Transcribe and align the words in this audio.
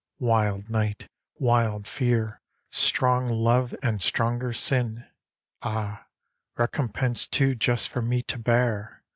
"Wild 0.17 0.67
night! 0.67 1.07
wild 1.35 1.85
fear! 1.85 2.41
strong 2.71 3.29
love 3.29 3.75
and 3.83 4.01
stronger 4.01 4.51
sin! 4.51 5.05
Ah, 5.61 6.07
recompense 6.57 7.27
too 7.27 7.53
just 7.53 7.87
for 7.87 8.01
me 8.01 8.23
to 8.23 8.39
bear 8.39 9.03